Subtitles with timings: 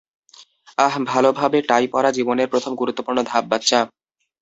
[0.77, 3.79] আহ ভালভাবে টাই পড়া জীবনের প্রথম গুরুত্বপূর্ণ ধাপ, বাচ্চা।